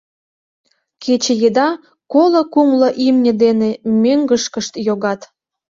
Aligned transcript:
Кече 1.03 1.33
еда 1.47 1.69
коло-кумло 2.13 2.89
имне 3.07 3.31
дене 3.43 3.69
мӧҥгышкышт 4.03 4.73
йогат... 4.87 5.21